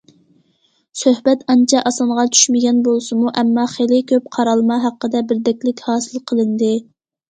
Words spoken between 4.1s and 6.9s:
كۆپ قارالما ھەققىدە بىردەكلىك ھاسىل قىلىندى.